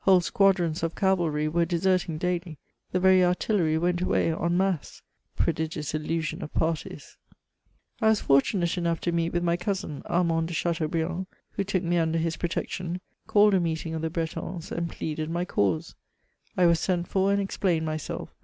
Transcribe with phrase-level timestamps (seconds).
[0.00, 2.58] Whole squadrons of cavalry were deseri* ing daily;
[2.92, 5.00] the very artillery went away en masse"
[5.38, 7.16] ProdigpLous illusion of parties!
[7.98, 11.96] I was fortimate enough to meet with my cousin, Armand de Chateaubriand, who took me
[11.96, 15.94] under his protection, called a meeting of the Bretons, and pleaded my cause.
[16.58, 18.34] I was sent for, and explained myself.